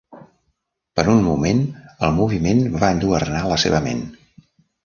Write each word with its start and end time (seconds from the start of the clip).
Per 0.99 1.03
un 1.15 1.19
moment, 1.27 1.61
el 2.07 2.15
moviment 2.21 2.65
va 2.85 2.93
enlluernar 2.97 3.43
la 3.55 3.63
seva 3.67 3.87
ment. 3.91 4.05